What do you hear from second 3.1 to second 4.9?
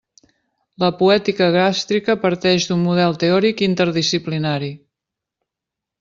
teòric interdisciplinari.